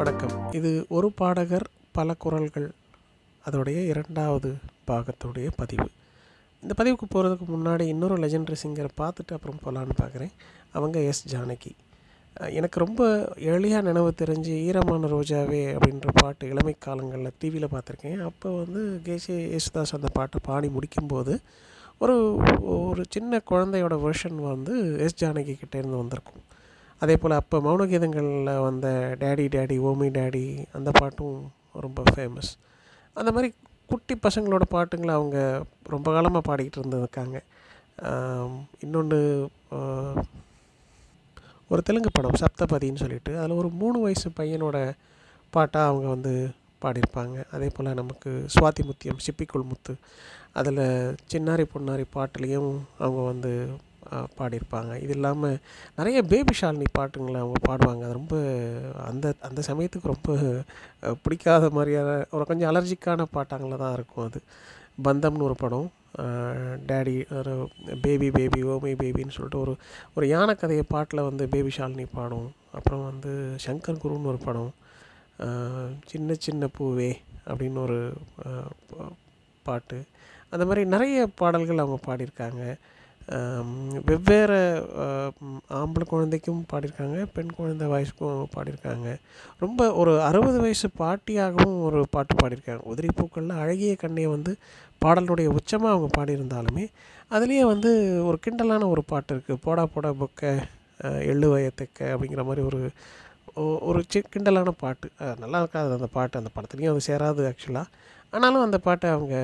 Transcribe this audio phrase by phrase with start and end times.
[0.00, 0.52] வணக்கம்.
[0.52, 1.64] இது ஒரு பாடகர்
[1.96, 2.72] பல குரல்கள்.
[3.46, 4.54] அதோடைய இரண்டாவது
[4.86, 5.86] பாகத்துடைய பதிவு.
[6.62, 10.32] இந்த பதிவுக்கு போகிறதுக்கு முன்னாடி இன்னொரு லெஜெண்டரி சிங்கரை பார்த்துட்டு அப்புறம் போகலான்னு பார்க்குறேன்
[10.72, 11.72] அவங்க எஸ் ஜானகி.
[12.58, 18.22] எனக்கு ரொம்ப எளியாக நினைவு தெரிஞ்சு ஈரமான ரோஜாவே அப்படின்ற பாட்டு இளமை காலங்களில் டிவியில் பார்த்துருக்கேன்.
[18.30, 21.36] அப்போ வந்து கேசி யேசுதாஸ் அந்த பாட்டை பாடி முடிக்கும்போது
[21.98, 22.16] ஒரு
[22.62, 26.42] ஒரு சின்ன குழந்தையோட வெர்ஷன் வந்து எஸ் ஜானகி கிட்டேருந்து வந்திருக்கும்.
[27.02, 28.88] அதே போல் அப்போ மௌனகீதங்களில் வந்த
[29.20, 31.38] டேடி டேடி ஓமி டேடி அந்த பாட்டும்
[31.84, 32.50] ரொம்ப ஃபேமஸ்
[33.20, 33.48] அந்த மாதிரி
[33.92, 35.38] குட்டி பசங்களோட பாட்டுங்களை அவங்க
[35.94, 37.36] ரொம்ப காலமாக பாடிக்கிட்டு இருந்திருக்காங்க.
[38.84, 39.18] இன்னொன்று
[41.72, 44.78] ஒரு தெலுங்கு படம் சப்தபதின்னு சொல்லிட்டு அதில் ஒரு மூணு வயசு பையனோட
[45.54, 46.32] பாட்டாக அவங்க வந்து
[46.82, 47.36] பாடியிருப்பாங்க.
[47.54, 49.94] அதே போல் நமக்கு சுவாதி முத்தியம் சிப்பிக்குள் முத்து
[50.60, 50.84] அதில்
[51.32, 53.52] சின்னாரி பொன்னாரி பாட்டுலேயும் அவங்க வந்து
[54.38, 54.92] பாடியிருப்பாங்க.
[55.04, 55.56] இது இல்லாமல்
[55.98, 58.02] நிறைய பேபி ஷாலினி பாட்டுங்களை அவங்க பாடுவாங்க.
[58.06, 58.36] அது ரொம்ப
[59.10, 60.36] அந்த அந்த சமயத்துக்கு ரொம்ப
[61.24, 64.40] பிடிக்காத மாதிரியான ஒரு கொஞ்சம் அலர்ஜிக்கான பாட்டாங்கள தான் இருக்கும் அது.
[65.06, 65.88] பந்தம்னு ஒரு படம்.
[66.88, 67.52] டேடி ஒரு
[68.04, 69.72] பேபி பேபி ஓமை பேபின்னு சொல்லிட்டு ஒரு
[70.16, 72.48] ஒரு யானை கதையை பாட்டில் வந்து பேபி ஷாலினி பாடும்.
[72.76, 73.32] அப்புறம் வந்து
[73.66, 74.72] சங்கர் குருன்னு ஒரு படம்.
[76.10, 77.10] சின்ன சின்ன பூவே
[77.50, 77.98] அப்படின்னு ஒரு
[79.68, 79.98] பாட்டு.
[80.54, 82.62] அந்த மாதிரி நிறைய பாடல்கள் அவங்க பாடியிருக்காங்க.
[84.06, 84.58] வெவ்வேறு
[85.78, 89.08] ஆம்பளை குழந்தைக்கும் பாடியிருக்காங்க பெண் குழந்தை வயசுக்கும் பாடியிருக்காங்க.
[89.58, 92.82] ரொம்ப ஒரு அறுபது வயசு பாட்டியாகவும் ஒரு பாட்டு பாடியிருக்காங்க.
[92.90, 94.52] உதிரி பூக்களில் அழகிய கண்ணே வந்து
[95.02, 96.84] பாடலுடைய உச்சமாக அவங்க பாடியிருந்தாலுமே
[97.30, 97.90] அதுலேயே வந்து
[98.24, 100.42] ஒரு கிண்டலான ஒரு பாட்டு இருக்குது போடா போடா பொக்க
[101.00, 102.80] ஆஹ், எள்ளு வயத்துக்க அப்படிங்கிற மாதிரி ஒரு
[103.86, 105.06] ஒரு சி கிண்டலான பாட்டு.
[105.38, 107.88] நல்லா இருக்காது அந்த பாட்டு அந்த படத்துலேயும் அது சேராது ஆக்சுவலாக
[108.34, 109.36] ஆனாலும் அந்த பாட்டை அவங்க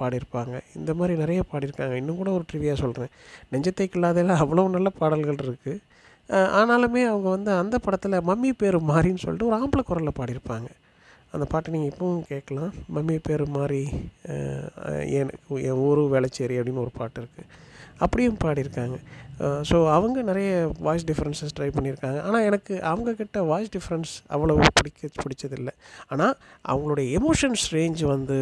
[0.00, 0.54] பாடியிருப்பாங்க.
[0.78, 1.94] இந்த மாதிரி நிறைய பாடியிருக்காங்க.
[2.00, 3.12] இன்னும் கூட ஒரு ட்ரிவியாக சொல்கிறேன்
[3.52, 5.84] நெஞ்சத்தை கில்லாதையில் அவ்வளோ நல்ல பாடல்கள் இருக்குது
[6.60, 10.68] ஆனாலுமே அவங்க வந்து அந்த படத்தில் மம்மி பேர் மாறின்னு சொல்லிட்டு ஒரு ஆம்பளை குரலில் பாடியிருப்பாங்க.
[11.34, 12.72] அந்த பாட்டை நீங்கள் இப்பவும் கேட்கலாம்.
[12.96, 13.80] மம்மி பேர் மாறி
[15.20, 17.48] எனக்கு என் என் ஊரு வேளச்சேரி அப்படின்னு ஒரு பாட்டு இருக்குது
[18.04, 18.96] அப்படியும் பாடியிருக்காங்க.
[19.68, 20.50] ஸோ அவங்க நிறைய
[20.86, 22.18] வாய்ஸ் டிஃப்ரென்சஸ் ட்ரை பண்ணியிருக்காங்க.
[22.28, 25.74] ஆனால் எனக்கு அவங்கக்கிட்ட வாய்ஸ் டிஃப்ரென்ஸ் அவ்வளோ பிடிக்க பிடிச்சதில்லை.
[26.12, 26.34] ஆனால்
[26.72, 28.38] அவங்களுடைய எமோஷன்ஸ் ரேஞ்ச் வந்து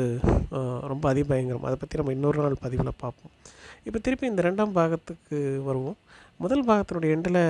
[0.93, 1.67] ரொம்ப அதிபயங்கரம்.
[1.69, 3.35] அதை பற்றி நம்ம இன்னொரு நாள் பதிவில் பார்ப்போம்.
[3.89, 5.99] இப்போ திருப்பி இந்த ரெண்டாம் பாகத்துக்கு வருவோம்.
[6.45, 7.43] முதல் பாகத்தினுடைய எண்டில்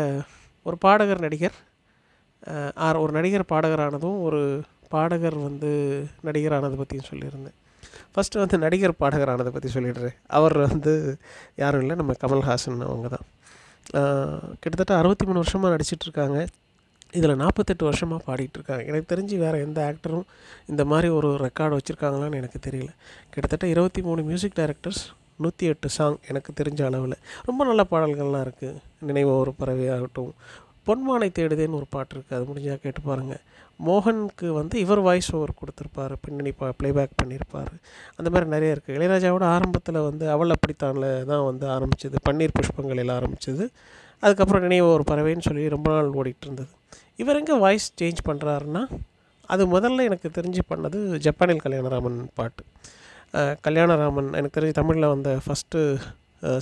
[0.69, 1.57] ஒரு பாடகர் நடிகர்
[2.87, 4.41] ஆர் ஒரு நடிகர் பாடகரானதும் ஒரு
[4.93, 5.71] பாடகர் வந்து
[6.27, 7.57] நடிகரானது பற்றியும் சொல்லியிருந்தேன்.
[8.15, 10.17] ஃபஸ்ட்டு வந்து நடிகர் பாடகரானதை பற்றி சொல்லிடுறேன்.
[10.39, 10.95] அவர் வந்து
[11.63, 13.27] யாரும் இல்லை நம்ம கமல்ஹாசன் அவங்க தான்.
[14.63, 16.39] கிட்டத்தட்ட அறுபத்தி மூணு வருஷமாக நடிச்சிட்ருக்காங்க.
[17.19, 20.27] இதில் நாற்பத்தெட்டு வருஷமாக பாடிட்டுருக்காங்க எனக்கு தெரிஞ்சு வேறு எந்த ஆக்டரும்
[20.71, 22.91] இந்த மாதிரி ஒரு ரெக்கார்டு வச்சுருக்காங்களான்னு எனக்கு தெரியல.
[23.35, 25.03] கிட்டத்தட்ட இருபத்தி மூணு மியூசிக் டைரக்டர்ஸ்
[25.45, 27.17] நூற்றி எட்டு சாங் எனக்கு தெரிஞ்ச அளவில்.
[27.49, 30.33] ரொம்ப நல்ல பாடல்கள்லாம் இருக்குது நினைவு ஒரு பறவையாகட்டும்
[30.89, 33.43] பொன்மானை தேடுதேன்னு ஒரு பாட்டு இருக்குது அது முடிஞ்சால் கேட்டு பாருங்கள்
[33.87, 37.73] மோகனுக்கு வந்து இவர் வாய்ஸ் ஓவர் கொடுத்துருப்பாரு பின்னணி பா ப்ளேபேக் பண்ணியிருப்பார்
[38.19, 43.65] அந்த மாதிரி நிறைய இருக்குது இளையராஜாவோட ஆரம்பத்தில் வந்து அவள் அப்படித்தானில் தான் வந்து ஆரம்பிச்சது பன்னீர் புஷ்பங்களில் ஆரம்பிச்சது.
[44.23, 46.73] அதுக்கப்புறம் நினைவு ஒரு பறவைன்னு சொல்லி ரொம்ப நாள் ஓடிட்டு இருந்தது.
[47.23, 48.83] இவர் எங்கே வாய்ஸ் சேஞ்ச் பண்ணுறாருன்னா
[49.55, 52.63] அது முதல்ல எனக்கு தெரிஞ்சு பண்ணது ஜப்பானில் கல்யாணராமன் பாட்டு.
[53.67, 55.81] கல்யாணராமன் எனக்கு தெரிஞ்சு தமிழில் வந்த ஃபஸ்ட்டு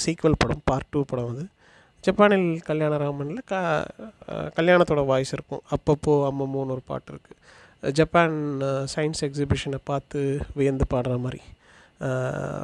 [0.04, 1.44] சீக்வல் படம் பார்ட் டூ படம் அது.
[2.06, 3.54] ஜப்பானில் கல்யாணராமனில் க
[4.56, 5.62] கல்யாணத்தோட வாய்ஸ் இருக்கும்.
[5.74, 8.36] அப்பப்போ அம்மம்மோன்னு ஒரு பாட்டு இருக்குது ஜப்பான்
[8.94, 10.18] சயின்ஸ் எக்ஸிபிஷனை பார்த்து
[10.58, 11.40] வியந்து பாடுற மாதிரி.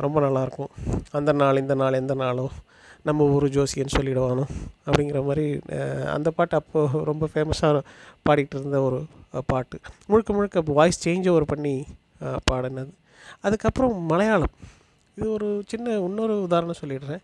[0.05, 0.73] ரொம்ப நல்லாயிருக்கும்
[1.19, 2.47] அந்த நாள் இந்த நாள் எந்த நாளோ
[3.09, 4.45] நம்ம ஊர் ஜோசியன்னு சொல்லிடுவானோ
[4.87, 5.47] அப்படிங்கிற மாதிரி
[6.17, 7.83] அந்த பாட்டு அப்போது ரொம்ப ஃபேமஸாக
[8.27, 8.99] பாடிக்கிட்டு இருந்த ஒரு
[9.53, 9.77] பாட்டு.
[10.11, 11.75] முழுக்க முழுக்க வாய்ஸ் சேஞ்ச் ஓவர் பண்ணி
[12.51, 12.93] பாடினது.
[13.47, 14.55] அதுக்கப்புறம் மலையாளம்.
[15.17, 17.23] இது ஒரு சின்ன இன்னொரு உதாரணம் சொல்லிடுறேன்.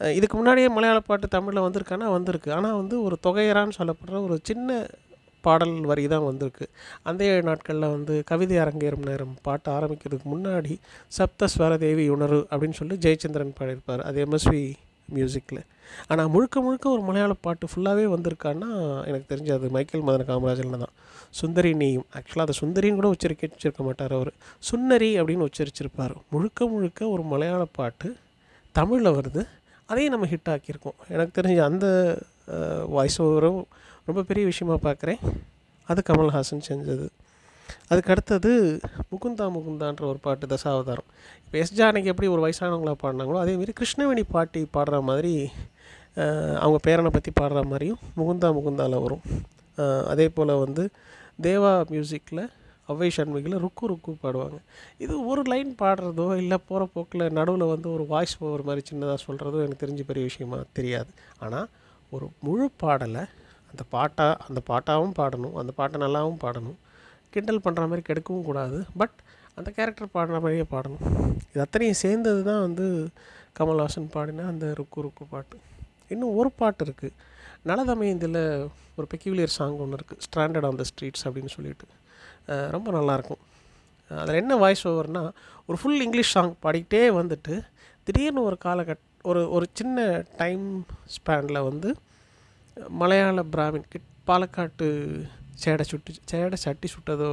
[0.00, 2.08] இதுக்கு முன்னாடியே மலையாள பாட்டு தமிழில் வந்திருக்கானா?
[2.16, 2.52] வந்திருக்கு.
[2.52, 4.86] ஆனால் வந்து ஒரு தொகையரான்னு சொல்லப்படுற ஒரு சின்ன
[5.46, 6.66] பாடல் வரி தான் வந்திருக்கு.
[7.02, 10.74] அந்த ஏழு நாட்களில் வந்து கவிதை அரங்கேறும் நேரம் பாட்டு ஆரம்பிக்கிறதுக்கு முன்னாடி
[11.18, 14.02] சப்த ஸ்வரதேவி உணர்வு அப்படின்னு சொல்லி ஜெயச்சந்திரன் பாடியிருப்பார்.
[14.08, 14.62] அது எம்எஸ்வி
[15.16, 15.62] மியூசிக்கில்
[16.10, 18.70] ஆனால் முழுக்க முழுக்க ஒரு மலையாள பாட்டு ஃபுல்லாகவே வந்திருக்கான்னா
[19.10, 20.94] எனக்கு தெரிஞ்சு அது மைக்கேல் மதன காமராஜனில் தான்.
[21.30, 24.32] சுந்தரி நீயும் ஆக்சுவலாக அதை சுந்தரின்னு கூட உச்சரிக்க வச்சிருக்க மாட்டார் அவர்.
[24.58, 26.14] சுந்தரி அப்படின்னு உச்சரிச்சிருப்பார்.
[26.30, 28.16] முழுக்க முழுக்க ஒரு மலையாள பாட்டு
[28.72, 29.42] தமிழில் வருது.
[29.92, 30.96] அதையும் நம்ம ஹிட் ஆக்கியிருக்கோம்.
[31.14, 31.86] எனக்கு தெரிஞ்ச அந்த
[32.96, 33.60] வாய்ஸ் ஓவரும்
[34.08, 35.20] ரொம்ப பெரிய விஷயமா பார்க்குறேன்.
[35.88, 37.06] அது கமல்ஹாசன் செஞ்சது.
[37.90, 38.50] அதுக்கு அடுத்தது
[39.12, 41.08] முகுந்தா முகுந்தான்ற ஒரு பாட்டு தசாவதாரம்.
[41.44, 45.34] இப்போ எஸ் ஜானகி எப்படி ஒரு வயசானவங்களா பாடினாங்களோ அதேமாரி கிருஷ்ணவேணி பாட்டி பாடுற மாதிரி
[46.62, 49.24] அவங்க பேரனை பற்றி பாடுற மாதிரியும் முகுந்தா முகுந்தாவில் வரும்.
[50.12, 50.84] அதே போல் வந்து
[51.46, 52.44] தேவா மியூசிக்கில்
[52.92, 54.58] அவ்வை சண்முகியில் ருக்கு ருக்கு பாடுவாங்க.
[55.04, 59.60] இது ஒரு லைன் பாடுறதோ இல்லை போகிற போக்கில் நடுவில் வந்து ஒரு வாய்ஸ் ஓவர் மாதிரி சின்னதாக சொல்கிறதோ
[59.66, 61.10] எனக்கு தெரிஞ்ச பெரிய விஷயமா தெரியாது.
[61.44, 61.68] ஆனால்
[62.16, 63.24] ஒரு முழு பாடலை
[63.70, 66.78] அந்த பாட்டாக அந்த பாட்டாகவும் பாடணும் அந்த பாட்டை நல்லாவும் பாடணும்.
[67.34, 68.78] கிண்டல் பண்ணுற மாதிரி கெடுக்கவும் கூடாது.
[69.00, 69.16] பட்
[69.58, 71.04] அந்த கேரக்டர் பாடுற மாதிரியே பாடணும்.
[71.50, 72.86] இது அத்தனையும் சேர்ந்தது தான் வந்து
[73.58, 75.56] கமல்ஹாசன் பாடின அந்த ருக்கு ருக்கு பாட்டு.
[76.14, 77.16] இன்னும் ஒரு பாட்டு இருக்குது
[77.68, 78.42] நலதமயந்தில்
[78.98, 81.86] ஒரு பெக்யூலியர் சாங் ஒன்று இருக்குது ஸ்ட்ராண்டட் ஆன் த ஸ்ட்ரீட்ஸ் அப்படின்னு சொல்லிட்டு.
[82.74, 83.42] ரொம்ப நல்லாயிருக்கும்.
[84.10, 85.30] அதில் என்ன வாய்ஸ் ஓவர்னால்
[85.68, 87.54] ஒரு ஃபுல் இங்கிலீஷ் சாங் பாடிக்கிட்டே வந்துட்டு
[88.06, 90.06] திடீர்னு ஒரு காலகட் ஒரு ஒரு சின்ன
[90.40, 90.64] டைம்
[91.14, 91.88] ஸ்பேனில் வந்து
[93.00, 94.88] மலையாள பிராமின் கிட் பாலக்காட்டு
[95.62, 97.30] சேடை சுட்டு சேடை சட்டி சுட்டதோ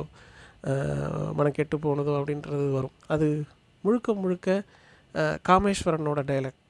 [1.38, 2.96] மன கெட்டு போனதோ அப்படின்றது வரும்.
[3.14, 3.28] அது
[3.84, 4.58] முழுக்க முழுக்க
[5.50, 6.64] காமேஸ்வரனோட டைலக்ட்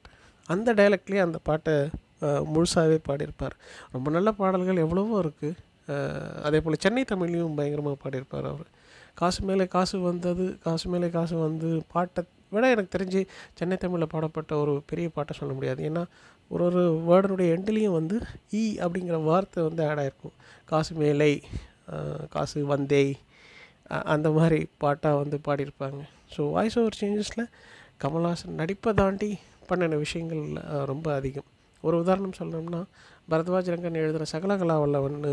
[0.54, 1.74] அந்த டைலக்ட்லேயே அந்த பாட்டை
[2.54, 3.54] முழுசாகவே பாடியிருப்பார்.
[3.94, 5.58] ரொம்ப நல்ல பாடல்கள் எவ்வளவோ இருக்குது
[6.46, 8.70] அதே போல் சென்னை தமிழ்லையும் பயங்கரமாக பாடியிருப்பார் அவர்.
[9.20, 12.22] காசு மேலே காசு வந்தது காசு மேலே காசு வந்து பாட்டை
[12.54, 13.20] விட எனக்கு தெரிஞ்சு
[13.58, 15.80] சென்னை தமிழில் பாடப்பட்ட ஒரு பெரிய பாட்டை சொல்ல முடியாது.
[15.88, 16.02] ஏன்னா
[16.50, 18.16] ஒரு ஒரு வேர்டனுடைய எண்ட்லேயும் வந்து
[18.60, 20.36] ஈ அப்படிங்கிற வார்த்தை வந்து ஆட் ஆகிருக்கும்
[20.72, 21.32] காசு மேலை
[22.34, 23.12] காசு வந்தேய்
[24.14, 26.00] அந்த மாதிரி பாட்டாக வந்து பாடியிருப்பாங்க.
[26.34, 27.44] ஸோ வாய்ஸ் ஓவர் சேஞ்சஸில்
[28.04, 29.30] கமல்ஹாசன் நடிப்பை தாண்டி
[29.68, 30.42] பண்ணின விஷயங்கள்
[30.90, 31.48] ரொம்ப அதிகம்.
[31.84, 32.80] ஒரு உதாரணம் சொல்லணும்னா
[33.30, 35.32] பரத்வாஜ் ரங்கன் எழுதுகிற சகலகலா வல்லவன்னு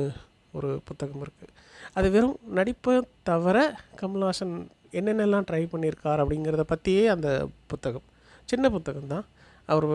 [0.58, 1.54] ஒரு புத்தகம் இருக்குது
[1.98, 2.96] அது வெறும் நடிப்பை
[3.30, 3.58] தவிர
[4.00, 4.56] கமல்ஹாசன்
[5.00, 7.30] என்னென்னலாம் ட்ரை பண்ணியிருக்கார் அப்படிங்கிறத பற்றியே அந்த
[7.72, 8.06] புத்தகம்.
[8.50, 9.26] சின்ன புத்தகம் தான்.
[9.74, 9.88] அவர்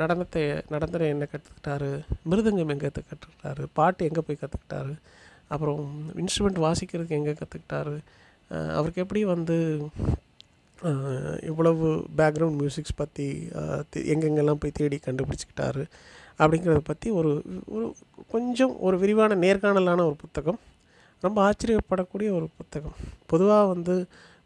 [0.00, 0.42] நடனத்தை
[0.72, 1.88] நடனத்தை என்ன கற்றுக்கிட்டாரு
[2.30, 4.94] மிருதங்கம் எங்கே கற்றுக்கிட்டாரு பாட்டு எங்கே போய் கற்றுக்கிட்டாரு
[5.54, 5.82] அப்புறம்
[6.22, 7.96] இன்ஸ்ட்ருமெண்ட் வாசிக்கிறதுக்கு எங்கே கற்றுக்கிட்டாரு
[8.78, 9.56] அவருக்கு எப்படி வந்து
[11.50, 11.86] இவ்வளவு
[12.18, 13.26] பேக்ரவுண்ட் மியூசிக்ஸ் பற்றி
[14.14, 15.84] எங்கெங்கெல்லாம் போய் தேடி கண்டுபிடிச்சிக்கிட்டாரு?
[16.38, 17.30] அப்படிங்கிறத பற்றி ஒரு
[17.74, 17.86] ஒரு
[18.34, 20.58] கொஞ்சம் ஒரு விரிவான நேர்காணலான ஒரு புத்தகம்.
[21.24, 22.96] ரொம்ப ஆச்சரியப்படக்கூடிய ஒரு புத்தகம்.
[23.32, 23.94] பொதுவாக வந்து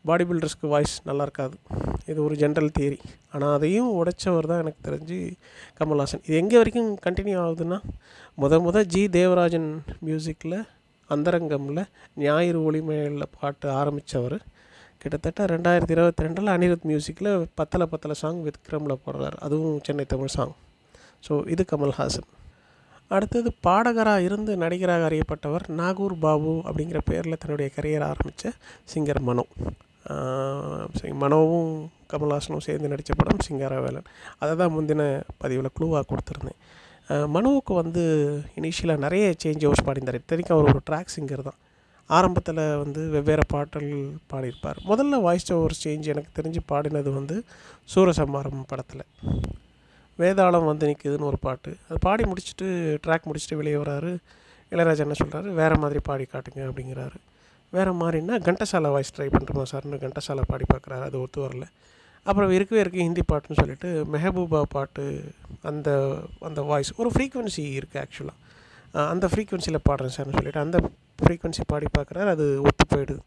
[0.08, 1.56] பாடி பில்டர்ஸ்க்கு வாய்ஸ் நல்லா இருக்காது.
[2.10, 2.98] இது ஒரு ஜென்ரல் தியரி.
[3.32, 5.18] ஆனால் அதையும் உடைச்சவர் தான் எனக்கு தெரிஞ்சு
[5.78, 6.22] கமல்ஹாசன்.
[6.26, 7.78] இது எங்கே வரைக்கும் கண்டினியூ ஆகுதுன்னா
[8.42, 9.68] முத முத ஜி தேவராஜன்
[10.06, 10.58] மியூசிக்கில்
[11.10, 11.82] அந்தரங்கமில்
[12.24, 14.38] ஞாயிறு ஒளிமையில் பாட்டு ஆரம்பித்தவர்
[15.02, 19.36] கிட்டத்தட்ட ரெண்டாயிரத்தி இருபத்தி ரெண்டில் அனிருத் மியூசிக்கில் பத்தல பத்தலை சாங் விக்ரமில் போடுறார்.
[19.46, 20.54] அதுவும் சென்னை தமிழ் சாங்
[21.26, 22.28] ஸோ இது கமல்ஹாசன்
[23.16, 28.52] அடுத்தது பாடகராக இருந்து நடிகராக அறியப்பட்டவர் நாகூர் பாபு அப்படிங்கிற பேரில் தன்னுடைய கரியர் ஆரம்பித்த
[28.92, 29.44] சிங்கர் மனோ.
[31.22, 31.72] மனோவும்
[32.12, 34.06] கமல்ஹாசனும் சேர்ந்து நடித்த படம் சிங்காரவேலன்.
[34.42, 35.02] அதை தான் முந்தின
[35.42, 36.60] பதிவில் குழுவாக கொடுத்துருந்தேன்.
[37.34, 38.02] மனோவுக்கு வந்து
[38.60, 40.20] இனிஷியலாக நிறைய சேஞ்ச் ஓவர்ஸ் பாடியிருந்தார்.
[40.22, 41.58] இத்தனைக்கும் அவர் ஒரு ட்ராக் சிங்கர் தான்.
[42.10, 43.90] ஆரம்பத்தில் வந்து வெவ்வேறு பாடல்
[44.30, 44.78] பாடியிருப்பார்.
[44.90, 47.36] முதல்ல வாய்ஸ் ஓவர் சேஞ்ச் எனக்கு தெரிஞ்சு பாடினது வந்து
[47.94, 49.04] சூரசம்மாரம் படத்தில்.
[50.20, 51.70] வேதாளம் வந்து நிற்குதுன்னு ஒரு பாட்டு.
[51.88, 52.66] அது பாடி முடிச்சுட்டு
[53.04, 54.12] ட்ராக் முடிச்சுட்டு வெளியே வராரு.
[54.72, 57.18] இளையராஜா என்ன சொல்கிறாரு வேறு மாதிரி பாடி காட்டுங்க அப்படிங்கிறாரு.
[57.76, 61.04] வேறு மாதிரின்னா கண்டசாலா வாய்ஸ் ட்ரை பண்ணுறோமா சார்னு கண்டசாலா பாடி பார்க்குறாரு.
[61.08, 61.66] அது ஒத்து வரல.
[62.28, 65.04] அப்புறம் இருக்கவே இருக்குது ஹிந்தி பாட்டுன்னு சொல்லிட்டு மெஹபூபா பாட்டு
[65.70, 65.90] அந்த
[66.48, 70.78] அந்த வாய்ஸ் ஒரு ஃப்ரீக்குவென்சி இருக்குது ஆக்சுவலாக அந்த ஃப்ரீக்குவென்சியில் பாடுறேன் சார்னு சொல்லிட்டு அந்த
[71.22, 72.28] ஃப்ரீக்குவென்சி பாடி பார்க்குறாரு.
[72.34, 73.22] அது ஒத்து போயிடுது.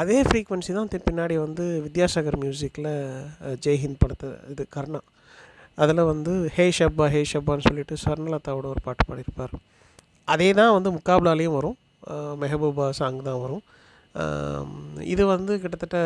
[0.00, 2.92] அதே ஃப்ரீக்குவென்சி தான் பின்னாடி வந்து வித்யாசாகர் மியூசிக்கில்
[3.66, 5.00] ஜெய்ஹிந்த் படத்தை இது கர்ணா.
[5.82, 9.54] அதில் வந்து ஹே ஷப்பா ஹே ஷப்பான்னு சொல்லிட்டு ஸ்வர்ணலதாவோட ஒரு பாட்டு பாடியிருப்பார்.
[10.32, 11.76] அதே தான் வந்து முக்காபலாலேயும் வரும்.
[12.42, 13.62] மெஹபூபா சாங் தான் வரும்.
[15.12, 15.98] இது வந்து கிட்டத்தட்ட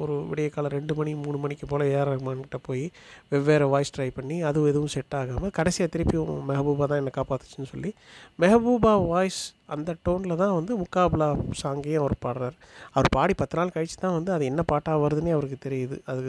[0.00, 2.84] ஒரு விடிய காலம் ரெண்டு மணி மூணு மணிக்கு போல் ஏஆர் ரஹ்மான்கிட்ட போய்
[3.32, 7.90] வெவ்வேறு வாய்ஸ் ட்ரை பண்ணி அதுவும் எதுவும் செட் ஆகாமல் கடைசியாக திருப்பியும் மெஹபூபா தான் என்னை காப்பாற்றுச்சுன்னு சொல்லி
[8.44, 9.40] மெஹபூபா வாய்ஸ்
[9.74, 11.28] அந்த டோனில் தான் வந்து முக்காபுலா
[11.62, 12.56] சாங்கையும் அவர் பாடுறார்.
[12.96, 15.96] அவர் பாடி பத்து நாள் கழிச்சு தான் வந்து அது என்ன பாட்டாக வருதுன்னே அவருக்கு தெரியுது.
[16.12, 16.22] அது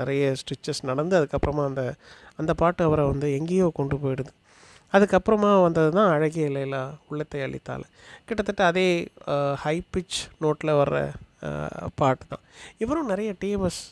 [0.00, 1.84] நிறைய ஸ்டிச்சஸ் நடந்து அதுக்கப்புறமா அந்த
[2.42, 4.32] அந்த பாட்டு அவரை வந்து எங்கேயோ கொண்டு போயிடுது.
[4.96, 7.84] அதுக்கப்புறமா வந்தது தான் அழகிய லைலா உள்ளத்தை அளித்தாள்
[8.28, 8.88] கிட்டத்தட்ட அதே
[9.64, 10.98] ஹை பிச் நோட்டில் வர்ற
[12.00, 12.44] பாட்டு தான்.
[12.82, 13.82] இவரும் நிறைய டிஎம்எஸ்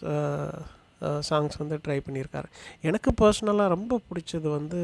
[1.28, 2.48] சாங்ஸ் வந்து ட்ரை பண்ணியிருக்காரு.
[2.88, 4.80] எனக்கு பர்சனலாக ரொம்ப பிடிச்சது வந்து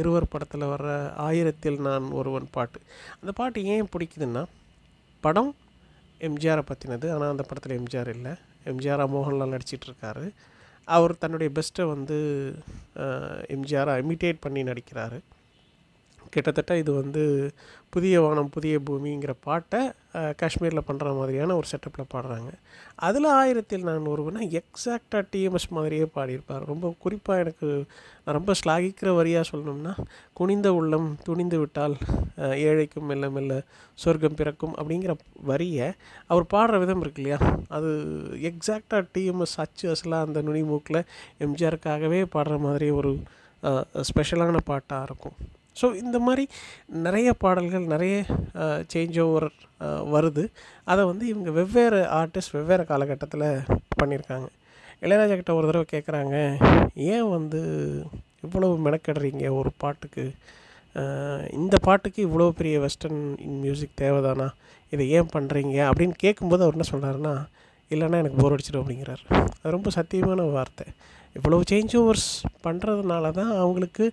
[0.00, 0.88] இருவர் படத்தில் வர்ற
[1.26, 2.78] ஆயிரத்தில் நான் ஒருவன் பாட்டு.
[3.20, 4.42] அந்த பாட்டு ஏன் பிடிக்குதுன்னா
[5.24, 5.52] படம்
[6.28, 8.32] எம்ஜிஆரை பற்றினது ஆனால் அந்த படத்தில் எம்ஜிஆர் இல்லை.
[8.70, 10.24] எம்ஜிஆர் மோகன்லால் நடிச்சிட்ருக்காரு.
[10.88, 12.18] அவர் தன்னுடைய பெஸ்ட்டை வந்து
[13.54, 15.20] எம்ஜிஆரை இமிட்டேட் பண்ணி நடிக்கிறாரு.
[16.34, 17.22] கிட்டத்தட்ட இது வந்து
[17.94, 19.80] புதிய வானம் புதிய பூமிங்கிற பாட்டை
[20.40, 22.50] காஷ்மீரில் பண்ணுற மாதிரியான ஒரு செட்டப்பில் பாடுறாங்க.
[23.06, 26.64] அதில் ஆயிரத்தில் நான் ஒருவனா எக்ஸாக்டாக டிஎம்எஸ் மாதிரியே பாடியிருப்பார்.
[26.72, 27.68] ரொம்ப குறிப்பாக எனக்கு
[28.36, 29.94] ரொம்ப ஸ்லாகிக்கிற வரியாக சொல்லணும்னா
[30.38, 31.96] குனிந்த உள்ளம் துணிந்து விட்டால்
[32.68, 33.54] ஏழைக்கும் மெல்ல மெல்ல
[34.02, 35.14] சொர்க்கம் பிறக்கும் அப்படிங்கிற
[35.50, 35.88] வரியை
[36.32, 37.40] அவர் பாடுற விதம் இருக்கு இல்லையா?
[37.76, 37.90] அது
[38.50, 41.06] எக்ஸாக்டாக டிஎம்எஸ் அச்சு அசலாக அந்த நுனி மூக்கில்
[41.46, 43.12] எம்ஜிஆருக்காகவே பாடுற மாதிரி ஒரு
[44.10, 45.38] ஸ்பெஷலான பாட்டாக இருக்கும்.
[45.76, 46.44] ஸோ இந்த மாதிரி
[47.06, 48.14] நிறைய பாடல்கள் நிறைய
[48.92, 49.48] சேஞ்ச் ஓவர்
[50.14, 50.44] வருது.
[50.92, 53.46] அதை வந்து இவங்க வெவ்வேறு ஆர்டிஸ்ட் வெவ்வேறு காலகட்டத்தில்
[54.00, 54.48] பண்ணியிருக்காங்க
[55.04, 56.36] இளையராஜா கிட்ட ஒரு தடவை கேட்குறாங்க
[57.12, 57.60] ஏன் வந்து
[58.46, 60.24] இவ்வளவு மெனக்கெடுறீங்க ஒரு பாட்டுக்கு?
[61.58, 63.22] இந்த பாட்டுக்கு இவ்வளோ பெரிய வெஸ்டர்ன்
[63.64, 64.48] மியூசிக் தேவைதானா?
[64.92, 67.34] இதை ஏன் பண்ணுறீங்க அப்படின்னு கேட்கும்போது அவர் என்ன சொல்கிறாருன்னா
[67.94, 69.22] இல்லைன்னா எனக்கு போர் அடிச்சிடும் அப்படிங்கிறார்.
[69.60, 70.86] அது ரொம்ப சத்தியமான வார்த்தை.
[71.38, 72.30] இவ்வளோ சேஞ்ச் ஓவர்ஸ்
[72.66, 74.04] பண்ணுறதுனால தான் அவங்களுக்கு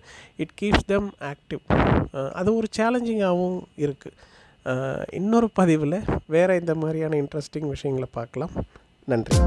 [0.44, 1.62] இட் கீப்ஸ் தெம் ஆக்டிவ்
[2.40, 4.16] அது ஒரு சேலஞ்சிங்காகவும் இருக்குது
[5.20, 6.00] இன்னொரு பதிவில்
[6.36, 8.56] வேறு இந்த மாதிரியான இன்ட்ரெஸ்டிங் விஷயங்களை பார்க்கலாம்.
[9.14, 9.38] நன்றி.